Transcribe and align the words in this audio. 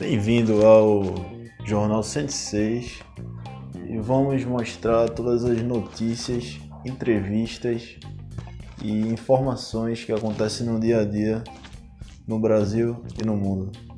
Bem-vindo 0.00 0.64
ao 0.64 1.02
Jornal 1.62 2.02
106 2.02 3.00
e 3.86 3.98
vamos 3.98 4.42
mostrar 4.46 5.10
todas 5.10 5.44
as 5.44 5.60
notícias, 5.60 6.58
entrevistas 6.86 7.98
e 8.82 8.92
informações 8.92 10.02
que 10.02 10.10
acontecem 10.10 10.66
no 10.66 10.80
dia 10.80 11.00
a 11.00 11.04
dia 11.04 11.44
no 12.26 12.40
Brasil 12.40 13.04
e 13.22 13.26
no 13.26 13.36
mundo. 13.36 13.89